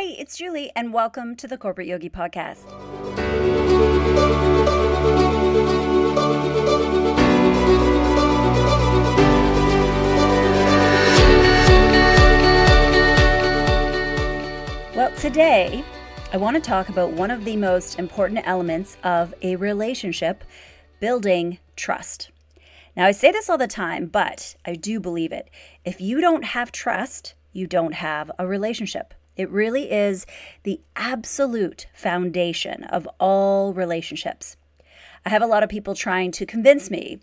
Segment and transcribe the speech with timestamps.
[0.00, 2.64] Hey, it's Julie, and welcome to the Corporate Yogi Podcast.
[14.96, 15.84] Well, today
[16.32, 20.44] I want to talk about one of the most important elements of a relationship
[20.98, 22.30] building trust.
[22.96, 25.50] Now, I say this all the time, but I do believe it.
[25.84, 29.12] If you don't have trust, you don't have a relationship.
[29.40, 30.26] It really is
[30.64, 34.58] the absolute foundation of all relationships.
[35.24, 37.20] I have a lot of people trying to convince me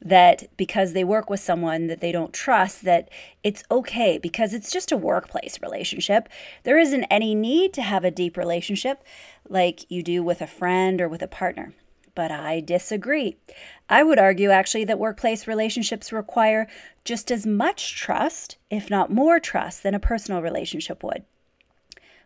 [0.00, 3.08] that because they work with someone that they don't trust that
[3.44, 6.28] it's okay because it's just a workplace relationship
[6.64, 9.04] there isn't any need to have a deep relationship
[9.48, 11.72] like you do with a friend or with a partner
[12.14, 13.36] but I disagree.
[13.88, 16.68] I would argue actually that workplace relationships require
[17.04, 21.24] just as much trust, if not more trust, than a personal relationship would.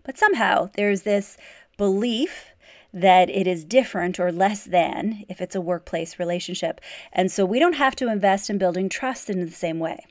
[0.07, 1.37] But somehow there's this
[1.77, 2.53] belief
[2.95, 6.81] that it is different or less than if it's a workplace relationship.
[7.13, 10.07] And so we don't have to invest in building trust in the same way.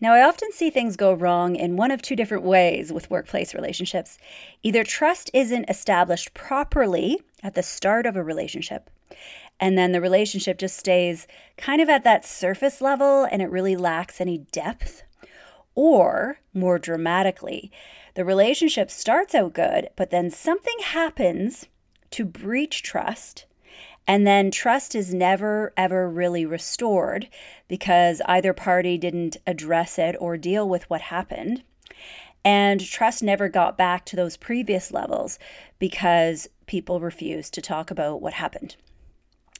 [0.00, 3.54] Now, I often see things go wrong in one of two different ways with workplace
[3.54, 4.18] relationships.
[4.62, 8.90] Either trust isn't established properly at the start of a relationship,
[9.60, 13.76] and then the relationship just stays kind of at that surface level and it really
[13.76, 15.02] lacks any depth.
[15.74, 17.70] Or, more dramatically,
[18.14, 21.66] the relationship starts out good, but then something happens
[22.10, 23.46] to breach trust.
[24.06, 27.28] And then trust is never, ever really restored
[27.68, 31.62] because either party didn't address it or deal with what happened.
[32.44, 35.38] And trust never got back to those previous levels
[35.78, 38.76] because people refused to talk about what happened.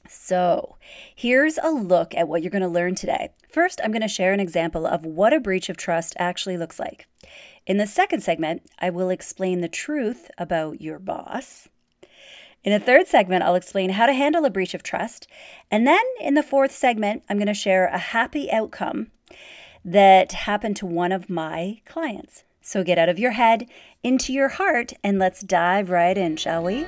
[0.09, 0.75] So,
[1.15, 3.29] here's a look at what you're going to learn today.
[3.49, 6.77] First, I'm going to share an example of what a breach of trust actually looks
[6.77, 7.07] like.
[7.65, 11.69] In the second segment, I will explain the truth about your boss.
[12.65, 15.27] In the third segment, I'll explain how to handle a breach of trust.
[15.71, 19.11] And then in the fourth segment, I'm going to share a happy outcome
[19.85, 22.43] that happened to one of my clients.
[22.59, 23.69] So get out of your head,
[24.03, 26.85] into your heart, and let's dive right in, shall we?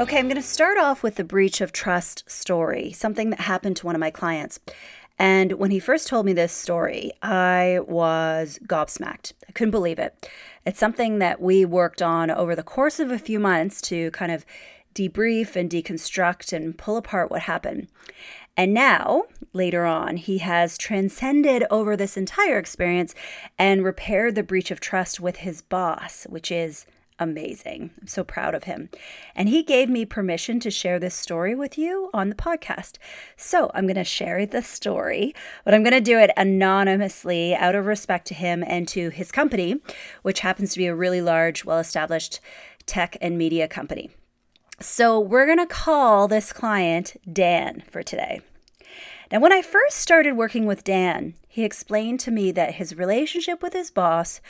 [0.00, 3.76] Okay, I'm going to start off with the breach of trust story, something that happened
[3.76, 4.58] to one of my clients.
[5.18, 9.32] And when he first told me this story, I was gobsmacked.
[9.48, 10.28] I couldn't believe it.
[10.66, 14.32] It's something that we worked on over the course of a few months to kind
[14.32, 14.44] of
[14.94, 17.88] debrief and deconstruct and pull apart what happened.
[18.56, 23.14] And now, later on, he has transcended over this entire experience
[23.58, 26.86] and repaired the breach of trust with his boss, which is
[27.18, 27.90] amazing.
[28.00, 28.88] I'm so proud of him.
[29.34, 32.96] And he gave me permission to share this story with you on the podcast.
[33.36, 37.74] So I'm going to share the story, but I'm going to do it anonymously out
[37.74, 39.80] of respect to him and to his company,
[40.22, 42.40] which happens to be a really large, well established
[42.86, 44.10] tech and media company.
[44.80, 48.40] So we're going to call this client Dan for today.
[49.30, 53.62] Now, when I first started working with Dan, he explained to me that his relationship
[53.62, 54.40] with his boss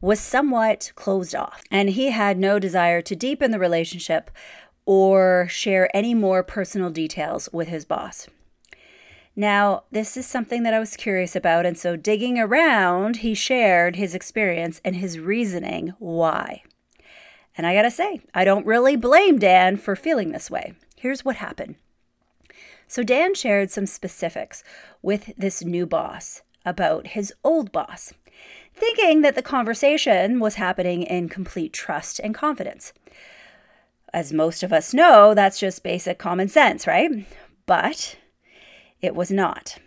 [0.00, 4.30] was somewhat closed off, and he had no desire to deepen the relationship
[4.86, 8.28] or share any more personal details with his boss.
[9.36, 13.96] Now, this is something that I was curious about, and so digging around, he shared
[13.96, 16.62] his experience and his reasoning why.
[17.56, 20.74] And I gotta say, I don't really blame Dan for feeling this way.
[20.96, 21.76] Here's what happened.
[22.88, 24.62] So, Dan shared some specifics
[25.02, 28.12] with this new boss about his old boss,
[28.74, 32.92] thinking that the conversation was happening in complete trust and confidence.
[34.12, 37.10] As most of us know, that's just basic common sense, right?
[37.66, 38.16] But
[39.00, 39.78] it was not.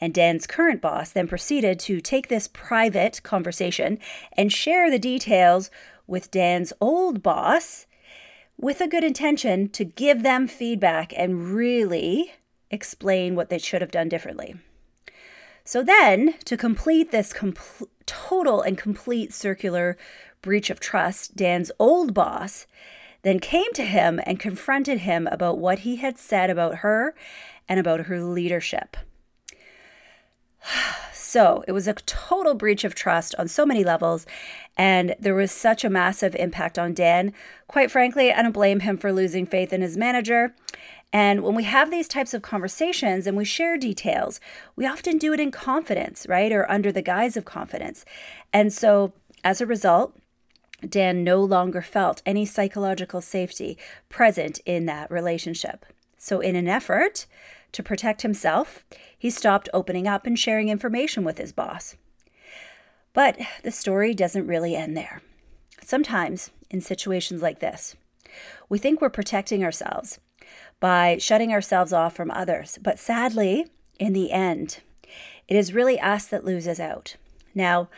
[0.00, 3.98] And Dan's current boss then proceeded to take this private conversation
[4.36, 5.70] and share the details
[6.06, 7.86] with Dan's old boss
[8.62, 12.32] with a good intention to give them feedback and really
[12.70, 14.54] explain what they should have done differently.
[15.64, 19.98] So then, to complete this compl- total and complete circular
[20.42, 22.66] breach of trust, Dan's old boss
[23.22, 27.14] then came to him and confronted him about what he had said about her
[27.68, 28.96] and about her leadership.
[31.32, 34.26] So it was a total breach of trust on so many levels.
[34.76, 37.32] And there was such a massive impact on Dan.
[37.68, 40.54] Quite frankly, I don't blame him for losing faith in his manager.
[41.12, 44.40] And when we have these types of conversations and we share details,
[44.76, 46.50] we often do it in confidence, right?
[46.50, 48.06] Or under the guise of confidence.
[48.52, 49.12] And so
[49.44, 50.16] as a result,
[50.88, 53.78] Dan no longer felt any psychological safety
[54.08, 55.86] present in that relationship.
[56.16, 57.26] So, in an effort
[57.72, 58.84] To protect himself,
[59.18, 61.96] he stopped opening up and sharing information with his boss.
[63.12, 65.20] But the story doesn't really end there.
[65.82, 67.96] Sometimes, in situations like this,
[68.68, 70.18] we think we're protecting ourselves
[70.80, 72.78] by shutting ourselves off from others.
[72.82, 73.66] But sadly,
[73.98, 74.80] in the end,
[75.46, 77.16] it is really us that loses out.
[77.54, 77.88] Now,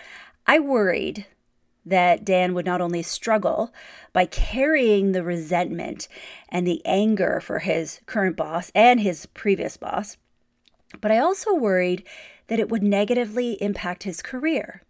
[0.47, 1.27] I worried
[1.87, 3.73] that Dan would not only struggle
[4.13, 6.09] by carrying the resentment
[6.49, 10.17] and the anger for his current boss and his previous boss,
[11.01, 12.05] but I also worried
[12.49, 14.83] that it would negatively impact his career,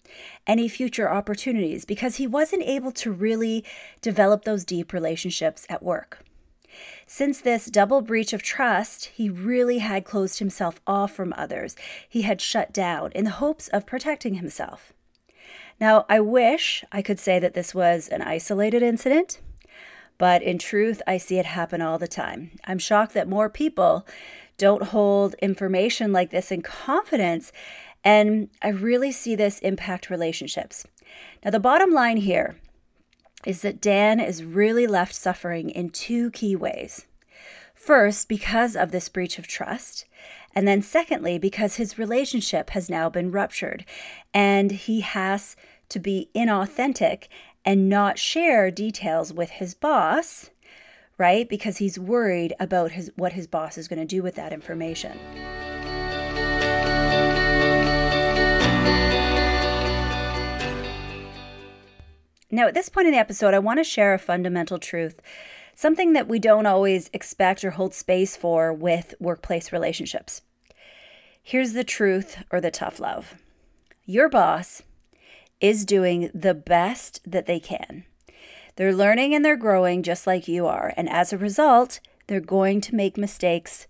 [0.46, 3.64] any future opportunities, because he wasn't able to really
[4.00, 6.24] develop those deep relationships at work.
[7.06, 11.76] Since this double breach of trust, he really had closed himself off from others.
[12.08, 14.92] He had shut down in the hopes of protecting himself.
[15.80, 19.40] Now, I wish I could say that this was an isolated incident,
[20.18, 22.52] but in truth, I see it happen all the time.
[22.64, 24.06] I'm shocked that more people
[24.58, 27.52] don't hold information like this in confidence,
[28.02, 30.86] and I really see this impact relationships.
[31.44, 32.56] Now, the bottom line here
[33.46, 37.06] is that Dan is really left suffering in two key ways.
[37.74, 40.06] First, because of this breach of trust,
[40.54, 43.84] and then secondly, because his relationship has now been ruptured
[44.32, 45.56] and he has
[45.88, 47.24] to be inauthentic
[47.64, 50.50] and not share details with his boss,
[51.18, 51.48] right?
[51.48, 55.18] Because he's worried about his what his boss is going to do with that information.
[62.50, 65.20] Now, at this point in the episode, I want to share a fundamental truth,
[65.74, 70.42] something that we don't always expect or hold space for with workplace relationships.
[71.42, 73.34] Here's the truth or the tough love
[74.06, 74.82] your boss
[75.60, 78.04] is doing the best that they can.
[78.76, 80.92] They're learning and they're growing just like you are.
[80.96, 83.86] And as a result, they're going to make mistakes,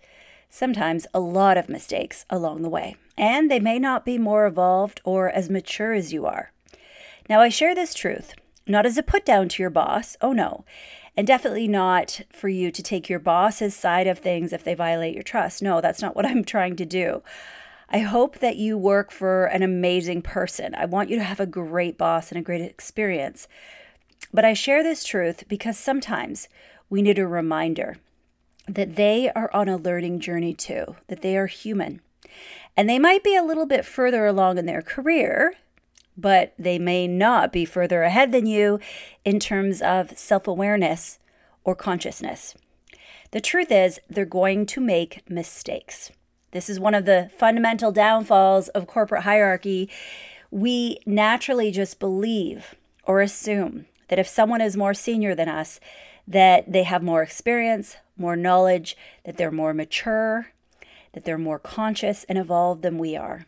[0.51, 2.97] sometimes a lot of mistakes along the way.
[3.17, 6.53] And they may not be more evolved or as mature as you are.
[7.29, 8.35] Now, I share this truth
[8.67, 10.17] not as a put down to your boss.
[10.21, 10.65] Oh, no.
[11.17, 15.15] And definitely not for you to take your boss's side of things if they violate
[15.15, 15.63] your trust.
[15.63, 17.23] No, that's not what I'm trying to do.
[17.91, 20.75] I hope that you work for an amazing person.
[20.75, 23.47] I want you to have a great boss and a great experience.
[24.33, 26.49] But I share this truth because sometimes
[26.91, 27.99] we need a reminder
[28.67, 32.01] that they are on a learning journey too, that they are human.
[32.77, 35.55] And they might be a little bit further along in their career
[36.17, 38.79] but they may not be further ahead than you
[39.25, 41.19] in terms of self awareness
[41.65, 42.55] or consciousness.
[43.33, 46.13] The truth is, they're going to make mistakes.
[46.53, 49.91] This is one of the fundamental downfalls of corporate hierarchy.
[50.53, 55.81] We naturally just believe or assume that if someone is more senior than us,
[56.27, 60.49] that they have more experience, more knowledge, that they're more mature,
[61.13, 63.47] that they're more conscious and evolved than we are.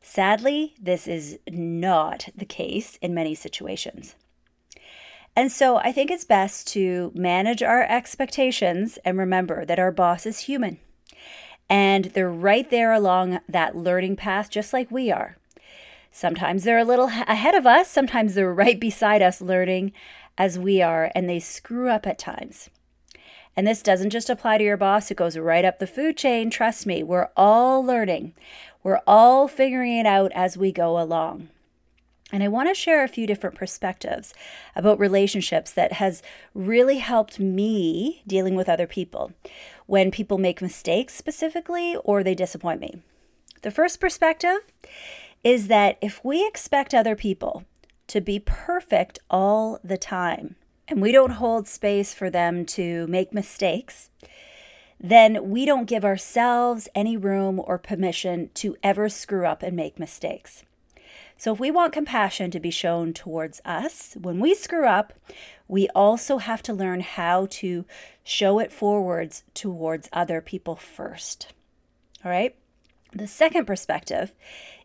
[0.00, 4.14] Sadly, this is not the case in many situations.
[5.36, 10.26] And so I think it's best to manage our expectations and remember that our boss
[10.26, 10.78] is human.
[11.68, 15.36] And they're right there along that learning path, just like we are.
[16.10, 19.92] Sometimes they're a little ahead of us, sometimes they're right beside us learning
[20.36, 22.70] as we are, and they screw up at times.
[23.56, 26.50] And this doesn't just apply to your boss, it goes right up the food chain.
[26.50, 28.34] Trust me, we're all learning.
[28.82, 31.48] We're all figuring it out as we go along.
[32.32, 34.32] And I want to share a few different perspectives
[34.76, 36.22] about relationships that has
[36.54, 39.32] really helped me dealing with other people
[39.86, 43.02] when people make mistakes specifically or they disappoint me.
[43.62, 44.60] The first perspective
[45.42, 47.64] is that if we expect other people
[48.06, 50.56] to be perfect all the time
[50.88, 54.10] and we don't hold space for them to make mistakes,
[54.98, 59.98] then we don't give ourselves any room or permission to ever screw up and make
[59.98, 60.64] mistakes.
[61.38, 65.14] So, if we want compassion to be shown towards us when we screw up,
[65.68, 67.86] we also have to learn how to
[68.22, 71.54] show it forwards towards other people first.
[72.22, 72.54] All right?
[73.14, 74.34] The second perspective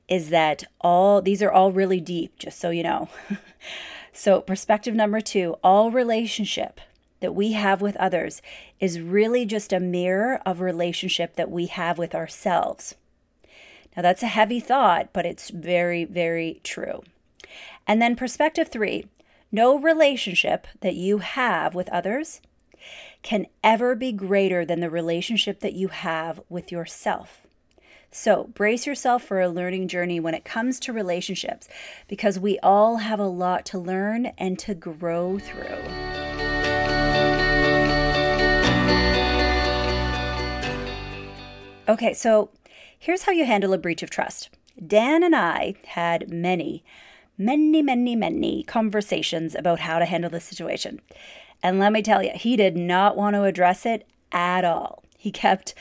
[0.08, 3.10] is that all these are all really deep, just so you know.
[4.14, 6.80] so, perspective number two all relationship
[7.20, 8.42] that we have with others
[8.80, 12.96] is really just a mirror of relationship that we have with ourselves.
[13.96, 17.04] Now, that's a heavy thought, but it's very, very true.
[17.88, 19.06] And then, perspective three
[19.52, 22.42] no relationship that you have with others
[23.22, 27.45] can ever be greater than the relationship that you have with yourself.
[28.18, 31.68] So, brace yourself for a learning journey when it comes to relationships
[32.08, 35.66] because we all have a lot to learn and to grow through.
[41.90, 42.52] Okay, so
[42.98, 44.48] here's how you handle a breach of trust.
[44.88, 46.86] Dan and I had many,
[47.38, 51.02] many, many, many conversations about how to handle this situation.
[51.62, 55.04] And let me tell you, he did not want to address it at all.
[55.18, 55.74] He kept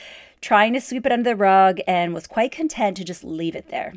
[0.45, 3.69] trying to sweep it under the rug and was quite content to just leave it
[3.69, 3.95] there.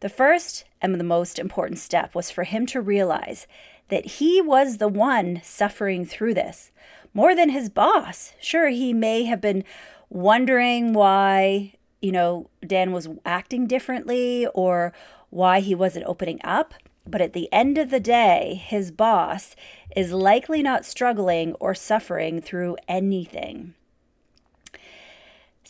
[0.00, 3.46] The first and the most important step was for him to realize
[3.88, 6.70] that he was the one suffering through this
[7.14, 8.34] more than his boss.
[8.42, 9.64] Sure, he may have been
[10.10, 14.92] wondering why, you know, Dan was acting differently or
[15.30, 16.74] why he wasn't opening up.
[17.06, 19.56] But at the end of the day, his boss
[19.96, 23.72] is likely not struggling or suffering through anything.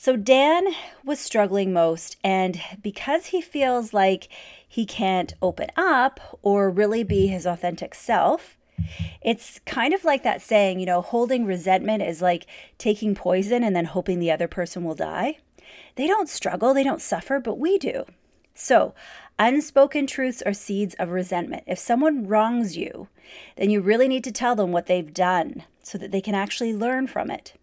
[0.04, 0.66] So Dan
[1.02, 4.28] was struggling most, and because he feels like
[4.68, 8.58] he can't open up or really be his authentic self,
[9.23, 12.44] it's kind of like that saying, you know, holding resentment is like
[12.76, 15.38] taking poison and then hoping the other person will die.
[15.94, 18.04] They don't struggle, they don't suffer, but we do.
[18.54, 18.92] So,
[19.38, 21.62] unspoken truths are seeds of resentment.
[21.66, 23.08] If someone wrongs you,
[23.56, 26.75] then you really need to tell them what they've done so that they can actually
[26.75, 27.54] learn from it.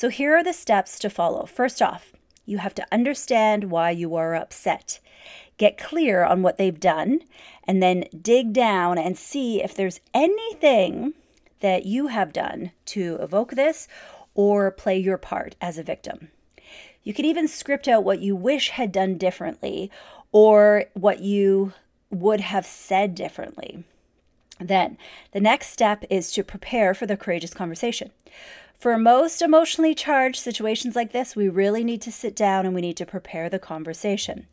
[0.00, 1.44] So here are the steps to follow.
[1.44, 2.14] First off,
[2.46, 4.98] you have to understand why you are upset.
[5.58, 7.20] Get clear on what they've done,
[7.64, 11.12] and then dig down and see if there's anything
[11.60, 13.88] that you have done to evoke this
[14.34, 16.30] or play your part as a victim.
[17.02, 19.90] You can even script out what you wish had done differently
[20.32, 21.74] or what you
[22.08, 23.84] would have said differently.
[24.58, 24.96] Then,
[25.32, 28.12] the next step is to prepare for the courageous conversation.
[28.80, 32.80] For most emotionally charged situations like this, we really need to sit down and we
[32.80, 34.46] need to prepare the conversation.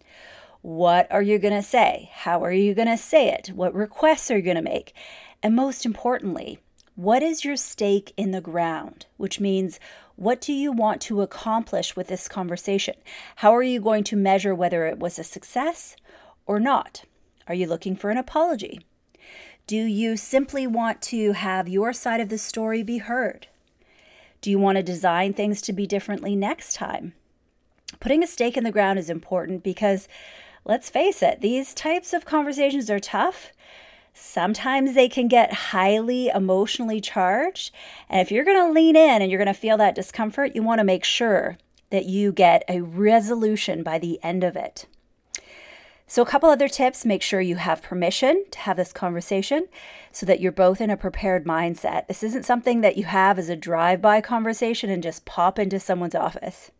[0.62, 2.10] What are you going to say?
[2.14, 3.52] How are you going to say it?
[3.56, 4.94] What requests are you going to make?
[5.42, 6.60] And most importantly,
[6.96, 9.06] what is your stake in the ground?
[9.16, 9.80] Which means,
[10.18, 12.96] what do you want to accomplish with this conversation?
[13.38, 15.96] How are you going to measure whether it was a success
[16.46, 17.06] or not?
[17.48, 18.82] Are you looking for an apology?
[19.68, 23.48] Do you simply want to have your side of the story be heard?
[24.42, 27.14] Do you want to design things to be differently next time?
[28.00, 30.08] Putting a stake in the ground is important because
[30.66, 33.52] let's face it, these types of conversations are tough.
[34.14, 37.72] Sometimes they can get highly emotionally charged.
[38.10, 40.64] And if you're going to lean in and you're going to feel that discomfort, you
[40.64, 41.58] want to make sure
[41.90, 44.86] that you get a resolution by the end of it.
[46.10, 49.68] So, a couple other tips make sure you have permission to have this conversation
[50.12, 52.08] so that you're both in a prepared mindset.
[52.08, 55.82] This isn't something that you have as a drive by conversation and just pop into
[55.82, 56.72] someone's office.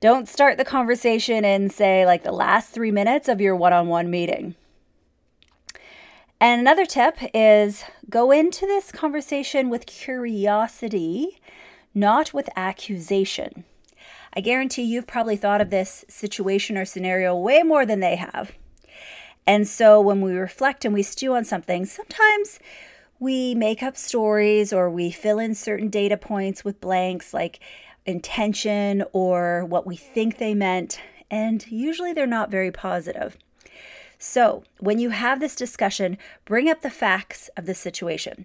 [0.00, 3.88] Don't start the conversation in, say, like the last three minutes of your one on
[3.88, 4.54] one meeting.
[6.40, 11.38] And another tip is go into this conversation with curiosity,
[11.94, 13.64] not with accusation.
[14.32, 18.52] I guarantee you've probably thought of this situation or scenario way more than they have.
[19.46, 22.60] And so when we reflect and we stew on something, sometimes
[23.18, 27.60] we make up stories or we fill in certain data points with blanks like
[28.06, 33.36] intention or what we think they meant, and usually they're not very positive.
[34.22, 38.44] So, when you have this discussion, bring up the facts of the situation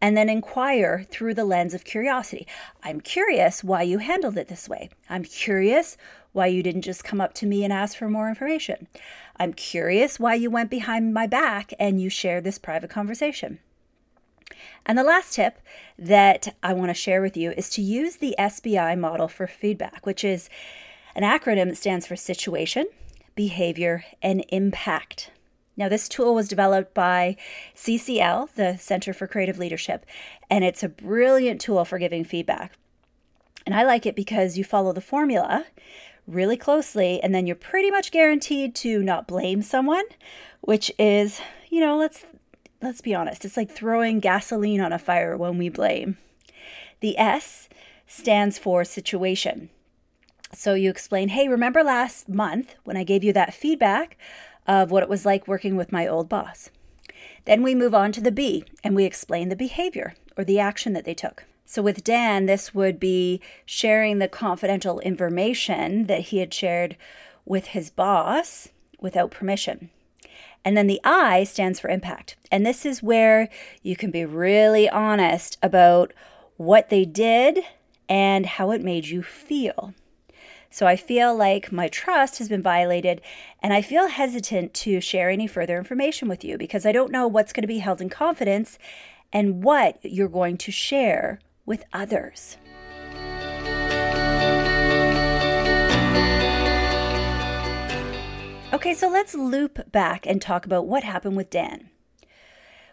[0.00, 2.46] and then inquire through the lens of curiosity.
[2.84, 4.88] I'm curious why you handled it this way.
[5.10, 5.96] I'm curious
[6.30, 8.86] why you didn't just come up to me and ask for more information.
[9.36, 13.58] I'm curious why you went behind my back and you shared this private conversation.
[14.86, 15.58] And the last tip
[15.98, 20.06] that I want to share with you is to use the SBI model for feedback,
[20.06, 20.48] which is
[21.16, 22.86] an acronym that stands for situation,
[23.36, 25.30] behavior, and impact.
[25.76, 27.36] Now, this tool was developed by
[27.76, 30.04] CCL, the Center for Creative Leadership,
[30.50, 32.72] and it's a brilliant tool for giving feedback.
[33.66, 35.66] And I like it because you follow the formula
[36.26, 40.04] really closely, and then you're pretty much guaranteed to not blame someone,
[40.60, 42.24] which is, you know, let's
[42.82, 46.18] let's be honest, it's like throwing gasoline on a fire when we blame.
[47.00, 47.68] The S
[48.06, 49.70] stands for situation.
[50.56, 54.16] So you explain, hey, remember last month when I gave you that feedback
[54.66, 56.70] of what it was like working with my old boss?
[57.44, 60.94] Then we move on to the B and we explain the behavior or the action
[60.94, 61.44] that they took.
[61.66, 66.96] So with Dan, this would be sharing the confidential information that he had shared
[67.44, 69.90] with his boss without permission.
[70.64, 72.36] And then the I stands for impact.
[72.50, 73.50] And this is where
[73.82, 76.14] you can be really honest about
[76.56, 77.60] what they did
[78.08, 79.92] and how it made you feel.
[80.76, 83.22] So I feel like my trust has been violated
[83.62, 87.26] and I feel hesitant to share any further information with you because I don't know
[87.26, 88.78] what's going to be held in confidence
[89.32, 92.58] and what you're going to share with others.
[98.74, 101.88] Okay, so let's loop back and talk about what happened with Dan.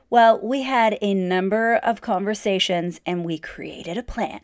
[0.09, 4.39] Well, we had a number of conversations and we created a plan.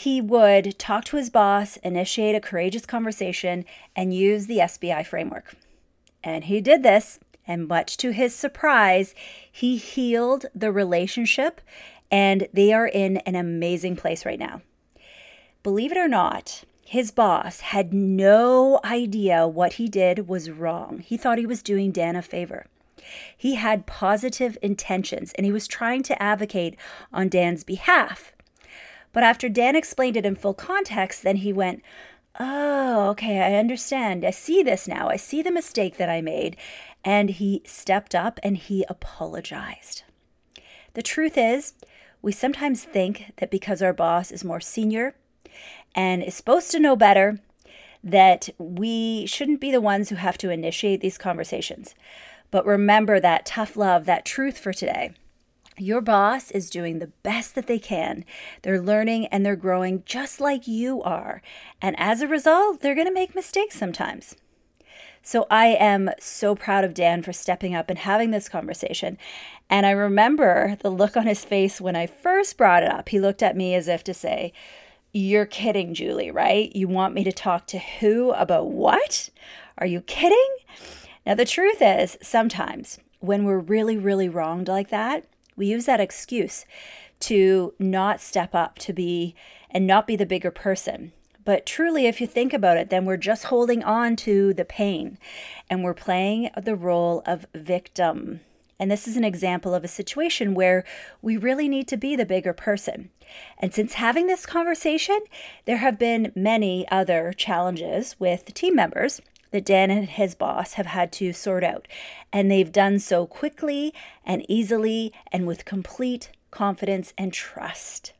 [0.00, 5.54] He would talk to his boss, initiate a courageous conversation, and use the SBI framework.
[6.24, 9.14] And he did this, and much to his surprise,
[9.52, 11.60] he healed the relationship,
[12.10, 14.62] and they are in an amazing place right now.
[15.62, 21.00] Believe it or not, his boss had no idea what he did was wrong.
[21.00, 22.64] He thought he was doing Dan a favor.
[23.36, 26.76] He had positive intentions and he was trying to advocate
[27.12, 28.32] on Dan's behalf.
[29.12, 31.82] But after Dan explained it in full context, then he went,
[32.38, 34.24] Oh, okay, I understand.
[34.24, 35.08] I see this now.
[35.08, 36.56] I see the mistake that I made.
[37.04, 40.04] And he stepped up and he apologized.
[40.94, 41.74] The truth is,
[42.22, 45.14] we sometimes think that because our boss is more senior
[45.94, 47.40] and is supposed to know better
[48.02, 51.94] that we shouldn't be the ones who have to initiate these conversations.
[52.50, 55.12] But remember that tough love, that truth for today.
[55.80, 58.24] Your boss is doing the best that they can.
[58.62, 61.40] They're learning and they're growing just like you are.
[61.80, 64.36] And as a result, they're going to make mistakes sometimes.
[65.22, 69.18] So I am so proud of Dan for stepping up and having this conversation.
[69.68, 73.08] And I remember the look on his face when I first brought it up.
[73.08, 74.52] He looked at me as if to say,
[75.12, 76.74] you're kidding, Julie, right?
[76.74, 79.30] You want me to talk to who about what?
[79.78, 80.56] Are you kidding?
[81.26, 85.24] Now, the truth is, sometimes when we're really, really wronged like that,
[85.60, 86.64] we use that excuse
[87.20, 89.34] to not step up to be
[89.70, 91.12] and not be the bigger person.
[91.44, 95.18] But truly, if you think about it, then we're just holding on to the pain
[95.68, 98.40] and we're playing the role of victim.
[98.78, 100.82] And this is an example of a situation where
[101.20, 103.10] we really need to be the bigger person.
[103.58, 105.20] And since having this conversation,
[105.66, 110.86] there have been many other challenges with team members that Dan and his boss have
[110.86, 111.88] had to sort out.
[112.32, 113.92] And they've done so quickly
[114.24, 118.12] and easily and with complete confidence and trust.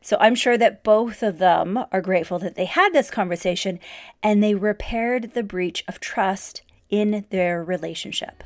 [0.00, 3.80] So I'm sure that both of them are grateful that they had this conversation
[4.22, 8.42] and they repaired the breach of trust in their relationship.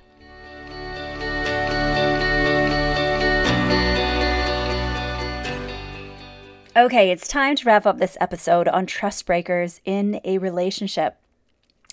[6.75, 11.21] Okay, it's time to wrap up this episode on trust breakers in a relationship.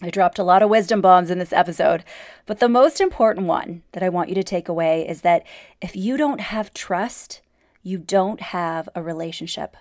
[0.01, 2.05] I dropped a lot of wisdom bombs in this episode,
[2.45, 5.45] but the most important one that I want you to take away is that
[5.81, 7.41] if you don't have trust,
[7.83, 9.75] you don't have a relationship.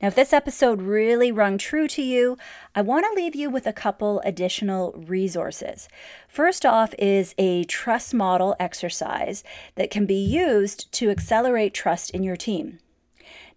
[0.00, 2.36] Now, if this episode really rung true to you,
[2.74, 5.88] I want to leave you with a couple additional resources.
[6.26, 9.44] First off, is a trust model exercise
[9.76, 12.80] that can be used to accelerate trust in your team.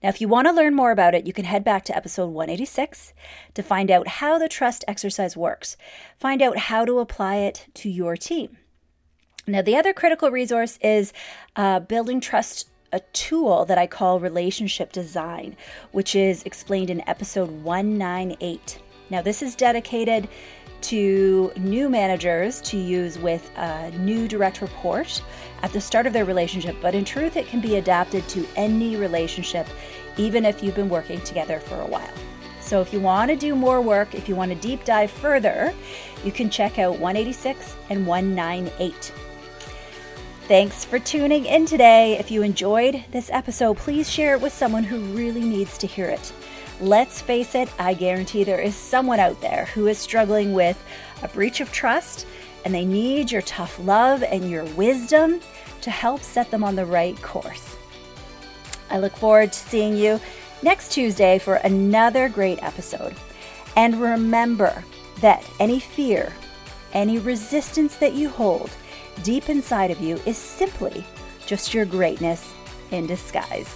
[0.05, 2.27] Now, if you want to learn more about it, you can head back to episode
[2.27, 3.11] 186
[3.55, 5.77] to find out how the trust exercise works.
[6.19, 8.59] Find out how to apply it to your team.
[9.47, 11.11] Now, the other critical resource is
[11.55, 15.57] uh, building trust a tool that I call relationship design,
[15.91, 18.77] which is explained in episode 198.
[19.09, 20.29] Now, this is dedicated
[20.89, 25.21] to new managers to use with a new direct report
[25.61, 28.95] at the start of their relationship, but in truth, it can be adapted to any
[28.95, 29.67] relationship,
[30.17, 32.13] even if you've been working together for a while.
[32.59, 35.73] So, if you want to do more work, if you want to deep dive further,
[36.23, 39.13] you can check out 186 and 198.
[40.47, 42.17] Thanks for tuning in today.
[42.19, 46.05] If you enjoyed this episode, please share it with someone who really needs to hear
[46.05, 46.33] it.
[46.81, 50.81] Let's face it, I guarantee there is someone out there who is struggling with
[51.23, 52.27] a breach of trust
[52.65, 55.39] and they need your tough love and your wisdom
[55.81, 57.77] to help set them on the right course.
[58.89, 60.19] I look forward to seeing you
[60.61, 63.15] next Tuesday for another great episode.
[63.77, 64.83] And remember
[65.21, 66.33] that any fear,
[66.91, 68.69] any resistance that you hold
[69.23, 71.05] deep inside of you is simply
[71.45, 72.53] just your greatness
[72.91, 73.75] in disguise.